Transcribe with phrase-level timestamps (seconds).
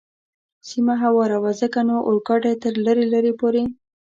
[0.69, 3.63] سیمه هواره وه، ځکه نو اورګاډی تر لرې لرې پورې.